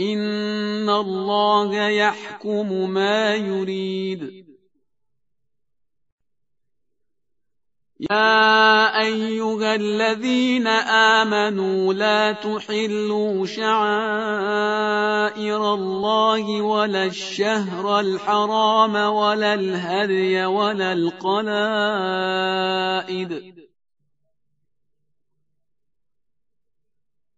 ان 0.00 0.90
الله 0.90 1.88
يحكم 1.88 2.90
ما 2.90 3.34
يريد. 3.34 4.48
يا 8.00 9.00
ايها 9.00 9.74
الذين 9.74 10.66
امنوا 10.66 11.94
لا 11.94 12.32
تحلوا 12.32 13.46
شعائر 13.46 14.54
الله 15.74 16.62
ولا 16.62 17.04
الشهر 17.04 18.00
الحرام 18.00 18.94
ولا 18.94 19.54
الهدي 19.54 20.46
ولا 20.46 20.92
القلائد. 20.92 21.58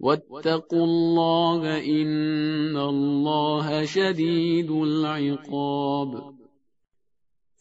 واتقوا 0.00 0.84
الله 0.84 1.78
إن 1.78 2.76
الله 2.76 3.84
شديد 3.84 4.70
العقاب. 4.70 6.40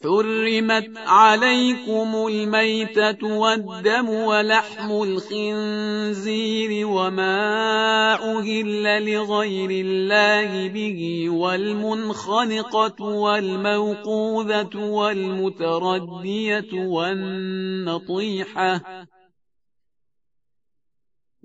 حرمت 0.03 0.97
عليكم 0.97 2.27
الميتة 2.27 3.37
والدم 3.37 4.09
ولحم 4.09 4.91
الخنزير 4.91 6.87
وما 6.87 8.13
أهل 8.13 9.13
لغير 9.13 9.85
الله 9.85 10.67
به 10.67 11.29
والمنخنقة 11.29 13.03
والموقوذة 13.03 14.75
والمتردية 14.75 16.73
والنطيحة 16.73 18.81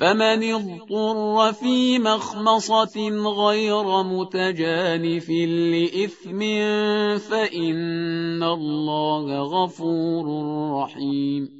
فمن 0.00 0.54
اضطر 0.54 1.52
في 1.52 1.98
مخمصة 1.98 3.08
غير 3.08 4.02
متجانف 4.02 5.30
لإثم 5.30 6.40
فإن 7.18 8.42
الله 8.42 9.42
غفور 9.42 10.26
رحيم. 10.82 11.59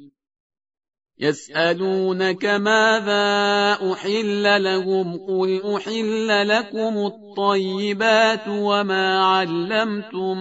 يسألونك 1.21 2.45
ماذا 2.45 3.77
أحل 3.93 4.63
لهم 4.63 5.17
قل 5.17 5.75
أحل 5.75 6.47
لكم 6.47 6.97
الطيبات 6.97 8.47
وما 8.47 9.23
علمتم 9.23 10.37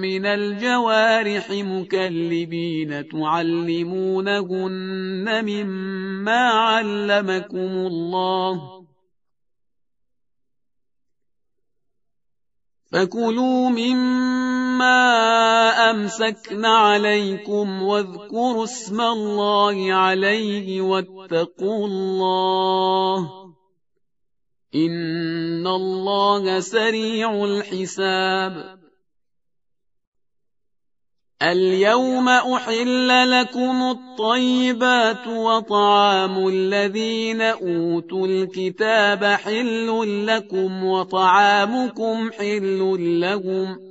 من 0.00 0.26
الجوارح 0.26 1.50
مكلبين 1.50 3.08
تعلمونهن 3.08 4.64
مما 5.44 6.48
علمكم 6.48 7.86
الله 7.86 8.76
فكلوا 12.92 13.70
مما 13.70 14.55
امسكن 14.82 16.64
عليكم 16.64 17.82
واذكروا 17.82 18.64
اسم 18.64 19.00
الله 19.00 19.92
عليه 19.92 20.80
واتقوا 20.80 21.86
الله 21.86 23.46
ان 24.74 25.66
الله 25.66 26.60
سريع 26.60 27.44
الحساب 27.44 28.76
اليوم 31.42 32.28
احل 32.28 33.30
لكم 33.30 33.82
الطيبات 33.82 35.26
وطعام 35.26 36.48
الذين 36.48 37.40
اوتوا 37.42 38.26
الكتاب 38.26 39.24
حل 39.24 40.26
لكم 40.26 40.84
وطعامكم 40.84 42.32
حل 42.32 42.96
لهم 43.20 43.85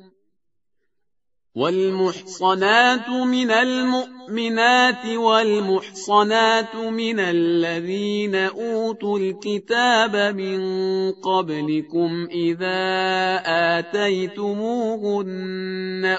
والمحصنات 1.56 3.10
من 3.10 3.52
المؤمنات 3.52 5.06
والمحصنات 5.06 6.76
من 6.76 7.20
الذين 7.20 8.36
أوتوا 8.36 9.20
الكتاب 9.20 10.36
من 10.36 10.62
قبلكم 11.12 12.28
إذا 12.32 13.42
آتيتموهن 13.80 15.26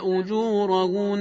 أجورهن 0.03 1.21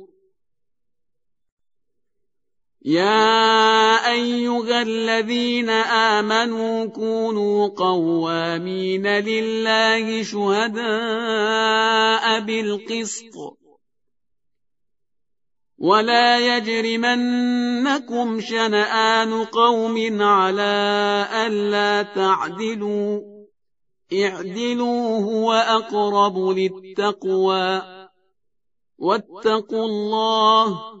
يا 2.85 4.11
ايها 4.11 4.81
الذين 4.81 5.69
امنوا 5.69 6.85
كونوا 6.85 7.67
قوامين 7.67 9.07
لله 9.07 10.23
شهداء 10.23 10.79
بالقسط 12.39 13.57
ولا 15.77 16.57
يجرمنكم 16.57 18.41
شنآن 18.41 19.45
قوم 19.45 20.21
على 20.21 21.27
ألا 21.47 22.01
تعدلوا 22.01 23.21
اعدلوا 24.13 25.19
هو 25.21 25.53
أقرب 25.53 26.37
للتقوى 26.37 27.81
واتقوا 28.97 29.85
الله 29.85 31.00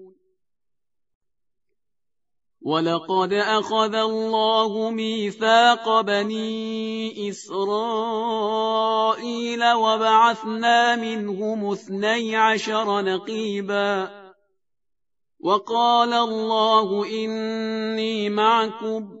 ولقد 2.61 3.33
أخذ 3.33 3.95
الله 3.95 4.89
ميثاق 4.89 6.01
بني 6.01 7.29
إسرائيل 7.29 8.53
وبعثنا 9.73 10.95
منهم 10.95 11.71
اثني 11.71 12.35
عشر 12.35 13.01
نقيبا 13.01 14.09
وقال 15.39 16.13
الله 16.13 17.05
إني 17.05 18.29
معكم 18.29 19.20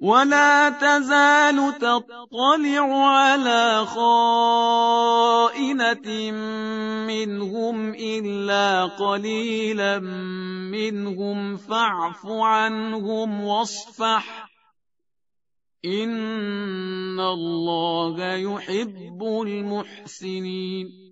ولا 0.00 0.70
تزال 0.70 1.78
تطلع 1.78 3.06
على 3.06 3.86
خائنة 3.86 5.30
منهم 7.06 7.94
إلا 7.94 8.84
قليلا 8.84 9.98
منهم 10.72 11.56
فاعف 11.56 12.26
عنهم 12.26 13.44
واصفح 13.44 14.50
إن 15.84 17.20
الله 17.20 18.34
يحب 18.34 19.22
المحسنين 19.22 21.09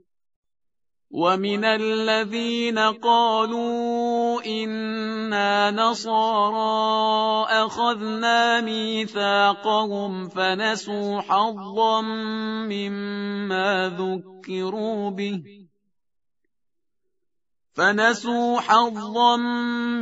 ومن 1.10 1.64
الذين 1.64 2.78
قالوا 2.78 4.42
أنا 4.44 5.70
نصارى 5.70 7.46
اخذنا 7.64 8.60
ميثاقهم 8.60 10.28
فنسوا 10.28 11.20
حظا 11.20 12.00
مما 12.68 13.96
ذكروا 13.98 15.10
به 15.10 15.57
فنسوا 17.78 18.60
حظا 18.60 19.36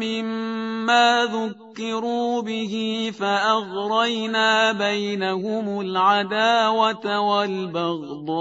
مما 0.00 1.24
ذكروا 1.24 2.42
به 2.42 2.74
فاغرينا 3.18 4.72
بينهم 4.72 5.80
العداوه 5.80 7.20
والبغضاء 7.20 8.36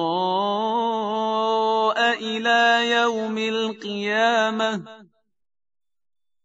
إلى 2.20 2.92
يوم 2.92 3.38
القيامه 3.38 4.84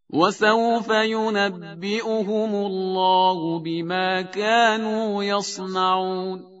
وسوف 0.09 0.89
ينبئهم 0.89 2.55
الله 2.55 3.59
بما 3.59 4.21
كانوا 4.21 5.23
يصنعون 5.23 6.60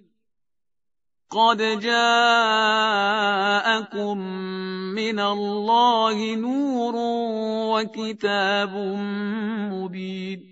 قد 1.31 1.79
جاءكم 1.79 3.07
من 4.95 5.19
الله 5.19 6.35
نور 6.35 6.93
وكتاب 7.71 8.75
مبين 9.71 10.51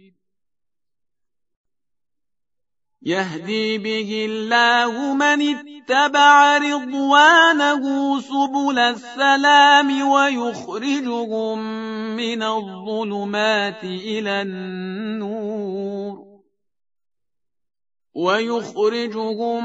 يهدي 3.01 3.77
به 3.77 4.25
الله 4.29 5.13
من 5.13 5.41
اتبع 5.41 6.57
رضوانه 6.57 7.83
سبل 8.21 8.79
السلام 8.79 10.09
ويخرجهم 10.09 11.59
من 12.15 12.43
الظلمات 12.43 13.83
إلى 13.83 14.41
النور 14.41 16.28
ويخرجهم 18.19 19.63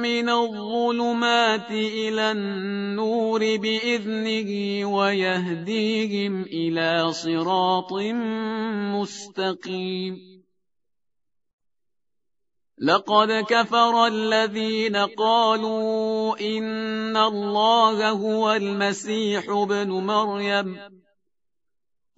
من 0.00 0.28
الظلمات 0.28 1.70
إلى 1.70 2.32
النور 2.32 3.40
بإذنه 3.40 4.50
ويهديهم 4.96 6.42
إلى 6.42 7.12
صراط 7.12 7.92
مستقيم. 8.96 10.14
لقد 12.78 13.44
كفر 13.48 14.06
الذين 14.06 14.96
قالوا 14.96 16.40
إن 16.40 17.16
الله 17.16 18.10
هو 18.10 18.52
المسيح 18.52 19.44
ابن 19.48 19.90
مريم. 19.90 20.80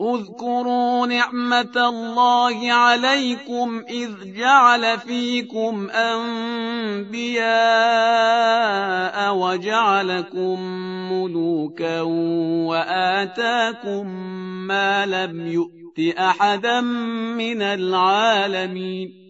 اذكروا 0.00 1.06
نعمة 1.06 1.76
الله 1.76 2.72
عليكم 2.72 3.82
إذ 3.90 4.10
جعل 4.36 4.98
فيكم 4.98 5.90
أنبياء 5.90 7.50
وجعلكم 9.36 10.60
ملوكا 11.12 12.00
وآتاكم 12.70 14.06
ما 14.66 15.06
لم 15.06 15.46
يؤت 15.46 16.16
أحدا 16.18 16.80
من 16.80 17.62
العالمين 17.62 19.29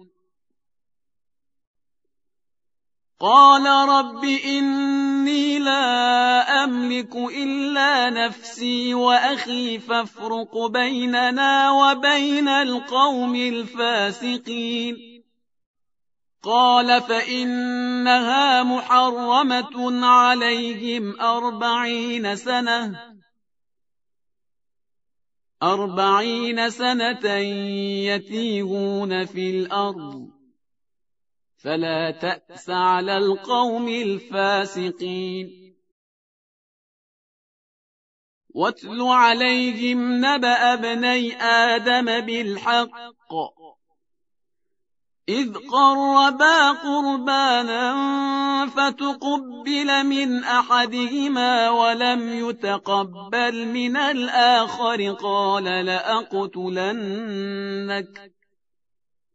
قال 3.21 3.65
رب 3.89 4.23
إني 4.25 5.59
لا 5.59 6.63
أملك 6.63 7.15
إلا 7.15 8.09
نفسي 8.09 8.93
وأخي 8.93 9.79
فافرق 9.79 10.57
بيننا 10.65 11.71
وبين 11.71 12.47
القوم 12.47 13.35
الفاسقين. 13.35 15.23
قال 16.43 17.01
فإنها 17.01 18.63
محرمة 18.63 20.05
عليهم 20.05 21.21
أربعين 21.21 22.35
سنة 22.35 22.99
أربعين 25.63 26.69
سنة 26.69 27.27
يتيهون 28.09 29.25
في 29.25 29.49
الأرض. 29.49 30.30
فلا 31.63 32.11
تأس 32.11 32.69
على 32.69 33.17
القوم 33.17 33.87
الفاسقين. 33.87 35.61
واتل 38.49 39.01
عليهم 39.01 40.25
نبأ 40.25 40.73
ابني 40.73 41.41
آدم 41.41 42.19
بالحق. 42.25 43.33
إذ 45.29 45.53
قربا 45.53 46.71
قربانا 46.71 47.95
فتقبل 48.67 50.05
من 50.05 50.43
أحدهما 50.43 51.69
ولم 51.69 52.49
يتقبل 52.49 53.67
من 53.67 53.97
الآخر 53.97 55.11
قال 55.11 55.63
لأقتلنك. 55.85 57.11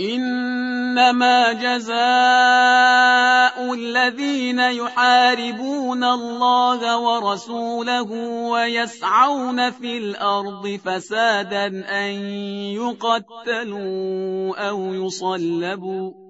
إنما 0.00 1.52
جزاء 1.52 2.00
الذين 3.74 4.58
يحاربون 4.58 6.04
الله 6.04 6.98
ورسوله 6.98 8.12
ويسعون 8.50 9.70
في 9.70 9.98
الأرض 9.98 10.78
فسادا 10.84 11.66
أن 12.06 12.12
يقتلوا 12.80 14.68
أو 14.68 14.94
يصلبوا 14.94 16.29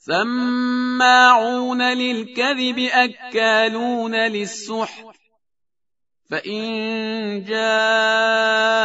سماعون 0.00 1.82
للكذب 1.82 2.78
أكالون 2.78 4.14
للسحت 4.14 5.04
فإن 6.30 7.44
جاءوك 7.44 8.76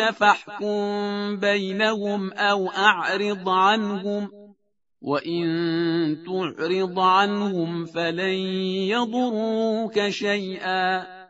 فاحكم 0.00 1.36
بينهم 1.36 2.32
أو 2.32 2.68
أعرض 2.68 3.48
عنهم 3.48 4.30
وإن 5.02 5.44
تعرض 6.26 6.98
عنهم 6.98 7.86
فلن 7.86 8.38
يضروك 8.88 10.08
شيئا. 10.08 11.23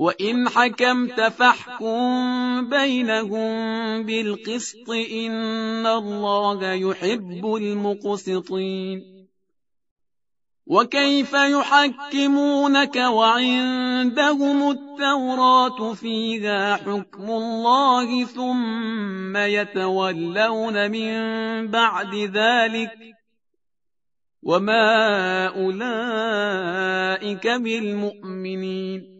وإن 0.00 0.48
حكمت 0.48 1.20
فاحكم 1.20 2.70
بينهم 2.70 3.52
بالقسط 4.02 4.90
إن 4.90 5.86
الله 5.86 6.72
يحب 6.72 7.54
المقسطين 7.56 9.26
وكيف 10.66 11.32
يحكمونك 11.32 12.96
وعندهم 12.96 14.70
التوراة 14.70 15.94
فيها 15.94 16.76
حكم 16.76 17.30
الله 17.30 18.24
ثم 18.24 19.36
يتولون 19.36 20.90
من 20.90 21.16
بعد 21.66 22.14
ذلك 22.14 22.90
وما 24.42 25.46
أولئك 25.46 27.46
بالمؤمنين 27.46 29.19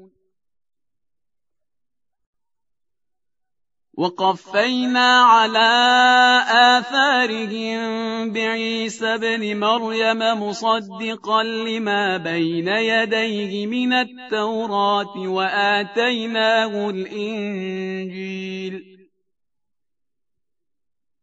وقفينا 4.01 5.21
على 5.21 5.71
آثارهم 6.49 7.81
بعيسى 8.33 9.17
بن 9.17 9.59
مريم 9.59 10.19
مصدقا 10.43 11.43
لما 11.43 12.17
بين 12.17 12.67
يديه 12.67 13.67
من 13.67 13.93
التوراة 13.93 15.17
وآتيناه 15.17 16.89
الإنجيل 16.89 18.21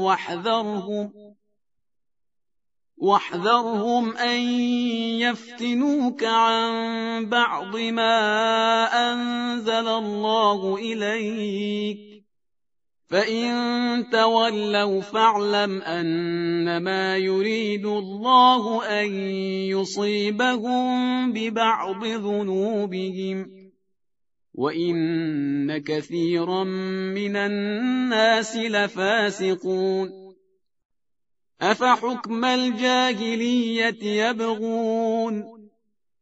واحذرهم 0.00 1.12
واحذرهم 2.96 4.16
أن 4.16 4.40
يفتنوك 5.20 6.24
عن 6.24 7.26
بعض 7.26 7.76
ما 7.76 8.20
أنزل 9.12 9.88
الله 9.88 10.76
إليك 10.76 12.17
فإن 13.08 14.10
تولوا 14.12 15.00
فاعلم 15.00 15.82
أنما 15.82 17.16
يريد 17.16 17.86
الله 17.86 18.84
أن 18.84 19.12
يصيبهم 19.72 21.32
ببعض 21.32 22.04
ذنوبهم 22.04 23.50
وان 24.54 25.78
كثيرا 25.78 26.64
من 27.14 27.36
الناس 27.36 28.56
لفاسقون 28.56 30.10
افحكم 31.60 32.44
الجاهليه 32.44 34.28
يبغون 34.28 35.58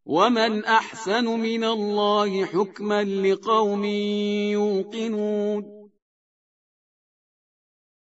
ومن 0.04 0.64
احسن 0.64 1.24
من 1.24 1.64
الله 1.64 2.44
حكما 2.44 3.04
لقوم 3.04 3.84
يوقنون 4.54 5.75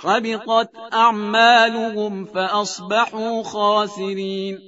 حبطت 0.00 0.70
أعمالهم 0.92 2.24
فأصبحوا 2.24 3.42
خاسرين. 3.42 4.58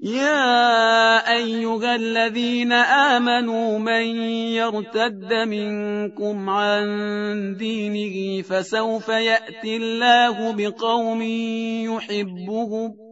يا 0.00 1.32
أيها 1.36 1.94
الذين 1.94 2.72
آمنوا 2.72 3.78
من 3.78 4.22
يرتد 4.52 5.32
منكم 5.32 6.50
عن 6.50 6.84
دينه 7.58 8.42
فسوف 8.42 9.08
يأتي 9.08 9.76
الله 9.76 10.52
بقوم 10.52 11.22
يحبهم 11.22 13.11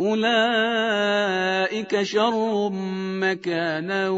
أولئك 0.00 2.02
شر 2.02 2.70
مكانا 3.20 4.08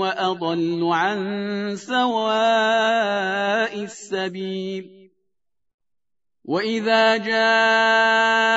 وأضل 0.00 0.88
عن 0.92 1.76
سواء 1.76 3.82
السبيل. 3.82 5.10
وإذا 6.44 7.16
جاءوكم 7.16 8.54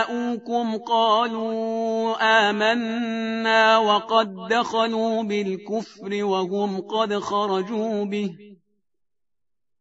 قالوا 0.78 2.15
آمنا 2.49 3.78
وقد 3.78 4.36
دخلوا 4.49 5.24
بالكفر 5.24 6.24
وهم 6.24 6.82
قد 6.82 7.20
خرجوا 7.20 8.05
به. 8.05 8.36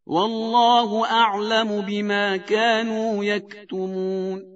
والله 0.07 1.11
أعلم 1.11 1.81
بما 1.81 2.37
كانوا 2.37 3.25
يكتمون. 3.25 4.56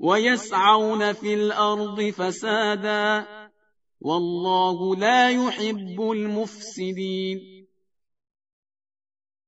ويسعون 0.00 1.12
في 1.12 1.34
الأرض 1.34 2.02
فسادا 2.02 3.26
والله 4.00 4.96
لا 4.96 5.30
يحب 5.30 6.00
المفسدين. 6.00 7.66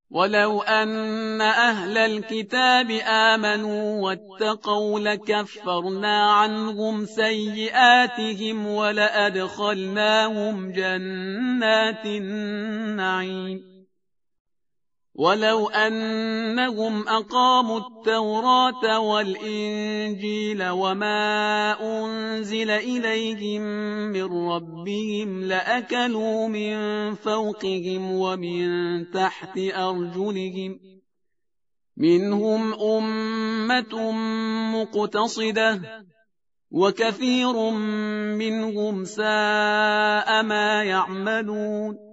ولو 0.09 0.61
أن 0.61 1.41
أهل 1.41 1.97
الكتاب 1.97 2.91
آمنوا 3.01 4.01
واتقوا 4.01 4.99
لكفرنا 4.99 6.31
عنهم 6.31 7.05
سيئاتهم 7.05 8.67
ولأدخلناهم 8.67 9.91
جنات 10.71 12.05
النعيم. 12.05 13.72
ولو 15.15 15.69
أنهم 15.69 17.07
أقاموا 17.07 17.79
التوراة 17.79 18.99
والإنجيل 18.99 20.69
وما 20.69 21.21
أنزل 21.81 22.69
إليهم 22.69 23.61
من 24.11 24.49
ربهم 24.49 25.43
لأكلوا 25.43 26.47
من 26.47 26.75
فوقهم 27.15 28.11
ومن 28.11 28.65
تحت 29.11 29.57
أرجلهم 29.57 30.79
منهم 31.97 32.73
أمة 32.73 34.11
مقتصدة 34.73 35.81
وكثير 36.71 37.69
منهم 38.37 39.05
ساء 39.05 40.43
ما 40.43 40.83
يعملون 40.83 42.12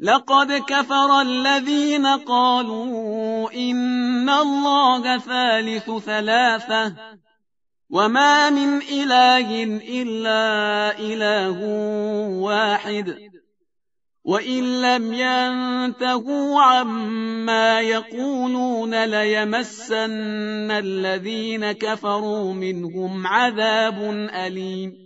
لقد 0.00 0.52
كفر 0.52 1.20
الذين 1.20 2.06
قالوا 2.06 3.52
إن 3.52 4.28
الله 4.28 5.18
ثالث 5.18 5.90
ثلاثة 5.90 6.94
وما 7.90 8.50
من 8.50 8.82
إله 8.82 9.64
إلا 10.02 10.98
إله 10.98 11.60
واحد 12.40 13.16
وإن 14.24 14.82
لم 14.82 15.12
ينتهوا 15.12 16.62
عما 16.62 17.80
يقولون 17.80 19.04
ليمسن 19.04 20.70
الذين 20.70 21.72
كفروا 21.72 22.52
منهم 22.52 23.26
عذاب 23.26 24.28
أليم 24.34 25.05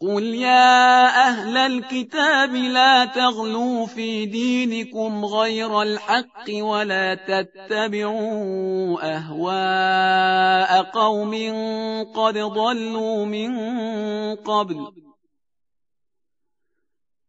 قل 0.00 0.24
يا 0.24 1.06
أهل 1.28 1.56
الكتاب 1.56 2.54
لا 2.54 3.04
تغلوا 3.04 3.86
في 3.86 4.26
دينكم 4.26 5.24
غير 5.24 5.82
الحق 5.82 6.48
ولا 6.50 7.14
تتبعوا 7.14 8.98
أهواء 9.16 10.82
قوم 10.82 11.34
قد 12.14 12.38
ضلوا 12.38 13.24
من 13.24 13.50
قبل 14.34 15.05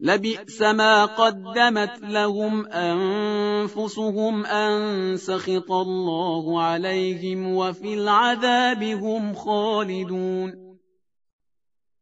لبئس 0.00 0.62
ما 0.62 1.04
قدمت 1.04 1.98
لهم 2.02 2.66
أنفسهم 2.66 4.46
أن 4.46 5.16
سخط 5.16 5.70
الله 5.72 6.62
عليهم 6.62 7.54
وفي 7.54 7.94
العذاب 7.94 8.82
هم 8.82 9.34
خالدون 9.34 10.67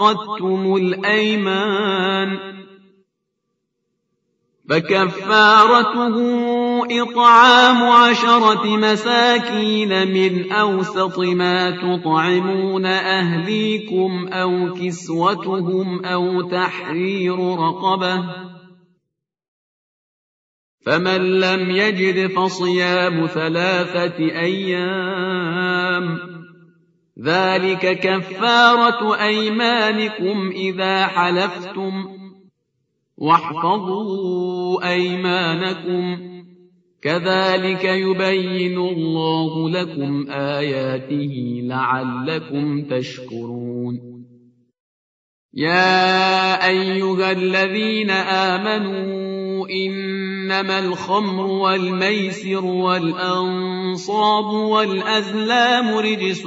عقدتم 0.00 0.76
الأيمان 0.76 2.38
فكفارته 4.68 6.16
إطعام 7.02 7.82
عشرة 7.82 8.76
مساكين 8.76 10.08
من 10.08 10.52
أوسط 10.52 11.18
ما 11.18 11.70
تطعمون 11.70 12.86
أهليكم 12.86 14.28
أو 14.32 14.74
كسوتهم 14.74 16.04
أو 16.04 16.42
تحرير 16.42 17.38
رقبة 17.38 18.24
فمن 20.86 21.40
لم 21.40 21.70
يجد 21.70 22.26
فصيام 22.26 23.26
ثلاثة 23.26 24.18
أيام 24.18 26.18
ذلك 27.24 28.00
كفارة 28.00 29.22
أيمانكم 29.24 30.50
إذا 30.50 31.06
حلفتم. 31.06 31.92
واحفظوا 33.16 34.90
أيمانكم. 34.92 36.30
كذلك 37.02 37.84
يبين 37.84 38.78
الله 38.78 39.70
لكم 39.70 40.30
آياته 40.30 41.60
لعلكم 41.64 42.82
تشكرون. 42.84 44.20
يا 45.54 46.66
أيها 46.66 47.32
الذين 47.32 48.10
آمنوا 48.10 49.68
إنما 49.68 50.78
الخمر 50.78 51.46
والميسر 51.46 52.64
والأنصاب 52.64 54.44
والأزلام 54.44 55.94
رجس 55.94 56.46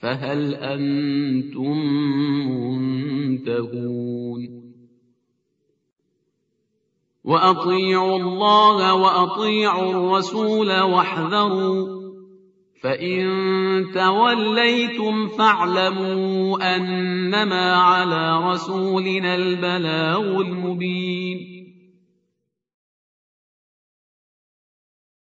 فهل 0.00 0.54
أنتم 0.54 1.76
منتهون؟ 3.46 4.56
وأطيعوا 7.24 8.16
الله 8.16 8.94
وأطيعوا 8.94 9.90
الرسول 9.90 10.80
واحذروا 10.80 11.96
فإن 12.82 13.26
توليتم 13.94 15.28
فاعلموا 15.28 16.76
أنما 16.76 17.74
على 17.74 18.50
رسولنا 18.50 19.34
البلاغ 19.34 20.40
المبين. 20.40 21.55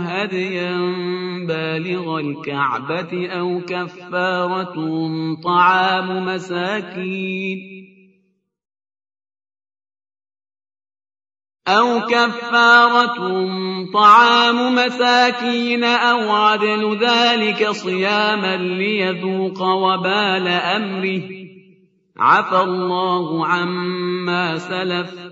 هديا 0.00 0.76
بالغ 1.46 2.18
الكعبة 2.18 3.28
أو 3.28 3.60
كفارة 3.60 4.74
طعام 5.44 6.24
مساكين 6.26 7.82
أو 11.68 12.00
كفارة 12.00 13.46
طعام 13.94 14.74
مساكين 14.74 15.84
أو 15.84 16.32
عدل 16.32 16.98
ذلك 17.00 17.70
صياما 17.70 18.56
ليذوق 18.56 19.62
وبال 19.62 20.48
أمره. 20.48 21.22
عفى 22.18 22.60
الله 22.60 23.46
عما 23.46 24.58
سلف. 24.58 25.31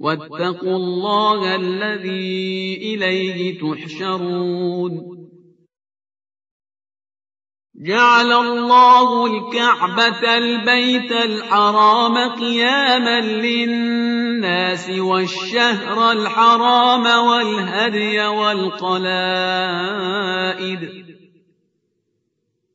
واتقوا 0.00 0.76
الله 0.76 1.56
الذي 1.56 2.76
إليه 2.94 3.60
تحشرون. 3.60 5.18
جعل 7.74 8.32
الله 8.32 9.26
الكعبة 9.26 10.36
البيت 10.36 11.12
الحرام 11.12 12.16
قياما 12.34 13.20
للناس 13.20 14.90
والشهر 14.90 16.12
الحرام 16.12 17.26
والهدي 17.26 18.26
والقلائد 18.26 19.48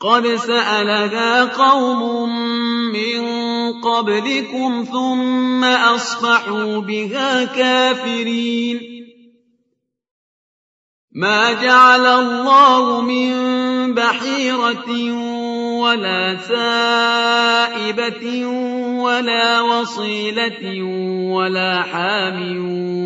قد 0.00 0.26
سألها 0.26 1.44
قوم 1.44 2.28
من 2.92 3.22
قبلكم 3.80 4.86
ثم 4.92 5.64
أصبحوا 5.64 6.78
بها 6.78 7.44
كافرين 7.44 8.80
ما 11.12 11.52
جعل 11.52 12.06
الله 12.06 13.00
من 13.00 13.34
بحيرة 13.94 14.90
ولا 15.80 16.36
سائبة 16.48 18.46
ولا 19.06 19.60
وصيلة 19.60 20.82
ولا 21.32 21.82
حام 21.82 22.40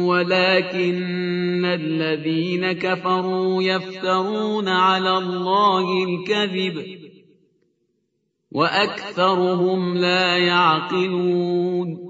ولكن 0.06 1.64
الذين 1.64 2.72
كفروا 2.72 3.62
يفترون 3.62 4.68
على 4.68 5.18
الله 5.18 6.04
الكذب 6.04 7.00
وأكثرهم 8.50 9.96
لا 9.96 10.38
يعقلون. 10.38 12.09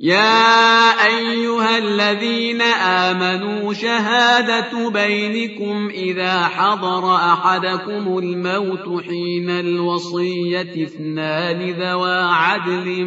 يا 0.00 1.06
أيها 1.06 1.78
الذين 1.78 2.62
آمنوا 2.62 3.72
شهادة 3.72 4.90
بينكم 4.90 5.88
إذا 5.88 6.44
حضر 6.44 7.14
أحدكم 7.16 8.18
الموت 8.18 9.04
حين 9.04 9.50
الوصية 9.50 10.84
اثنان 10.84 11.70
ذوى 11.70 12.18
عدل 12.22 13.04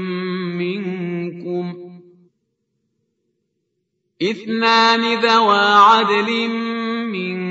منكم 0.58 1.74
اثنان 4.22 5.20
ذوى 5.20 5.60
عدل 5.60 6.50
منكم 7.08 7.51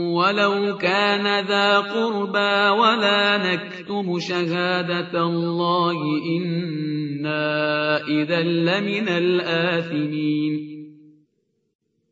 ولو 0.11 0.77
كان 0.77 1.45
ذا 1.47 1.79
قربى 1.79 2.69
ولا 2.81 3.37
نكتم 3.37 4.19
شهادة 4.19 5.23
الله 5.23 5.97
إنا 6.37 7.97
إذا 8.07 8.41
لمن 8.41 9.07
الآثمين. 9.09 10.80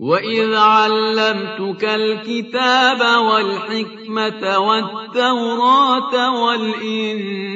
وإذ 0.00 0.54
علمتك 0.54 1.84
الكتاب 1.84 3.00
والحكمة 3.24 4.58
والتوراة 4.58 6.44
والإنجيل 6.44 7.54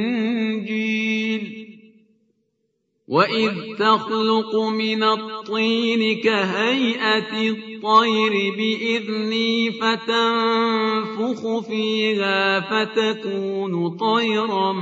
وإذ 3.08 3.52
تخلق 3.78 4.56
من 4.56 5.02
الطين 5.02 6.20
كهيئة 6.20 7.50
الطير 7.50 8.32
بإذني 8.56 9.70
فتنفخ 9.72 11.58
فيها 11.68 12.60
فتكون 12.60 13.96
طيرا 13.96 14.72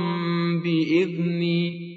بإذني 0.63 1.96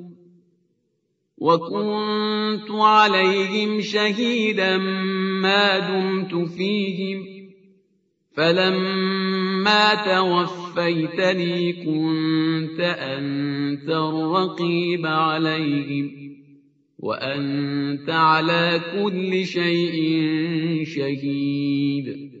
وكنت 1.41 2.71
عليهم 2.71 3.81
شهيدا 3.81 4.77
ما 5.41 5.79
دمت 5.79 6.49
فيهم 6.49 7.25
فلما 8.37 9.95
توفيتني 9.95 11.73
كنت 11.73 12.79
أنت 12.79 13.89
الرقيب 13.89 15.05
عليهم 15.05 16.11
وأنت 16.99 18.09
على 18.09 18.81
كل 18.93 19.45
شيء 19.45 19.95
شهيد. 20.85 22.40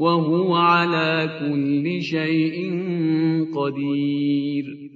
وهو 0.00 0.54
على 0.54 1.28
كل 1.40 2.02
شيء 2.02 2.56
قدير. 3.54 4.89